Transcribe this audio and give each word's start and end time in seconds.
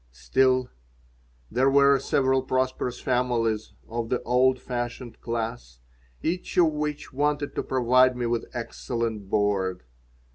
Still, 0.11 0.67
there 1.51 1.69
were 1.69 1.99
several 1.99 2.41
prosperous 2.41 2.99
families 2.99 3.73
of 3.87 4.09
the 4.09 4.19
old 4.23 4.59
fashioned 4.59 5.21
class, 5.21 5.79
each 6.23 6.57
of 6.57 6.71
which 6.73 7.13
wanted 7.13 7.53
to 7.53 7.61
provide 7.61 8.17
me 8.17 8.25
with 8.25 8.49
excellent 8.51 9.29
board. 9.29 9.83